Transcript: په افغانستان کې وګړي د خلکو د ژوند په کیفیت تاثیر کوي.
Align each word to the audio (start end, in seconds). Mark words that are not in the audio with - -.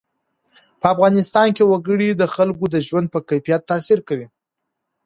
په 0.79 0.85
افغانستان 0.93 1.47
کې 1.55 1.63
وګړي 1.71 2.09
د 2.15 2.23
خلکو 2.35 2.65
د 2.73 2.75
ژوند 2.87 3.07
په 3.13 3.19
کیفیت 3.29 3.61
تاثیر 3.71 3.99
کوي. 4.07 4.27